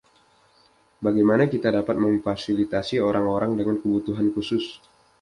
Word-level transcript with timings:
Bagaimana 1.05 1.43
kita 1.53 1.69
dapat 1.77 1.93
memfasilitasi 2.03 2.95
orang-orang 3.09 3.51
dengan 3.59 3.75
kebutuhan 3.81 4.27
khusus? 4.33 4.65